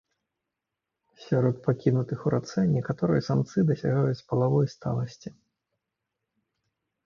Сярод 1.25 1.55
пакінутых 1.67 2.19
у 2.29 2.33
рацэ 2.35 2.65
некаторыя 2.77 3.21
самцы 3.29 3.67
дасягаюць 3.71 4.25
палавой 4.33 4.65
сталасці. 4.77 5.37